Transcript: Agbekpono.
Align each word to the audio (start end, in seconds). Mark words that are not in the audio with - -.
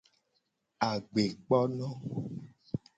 Agbekpono. 0.87 1.87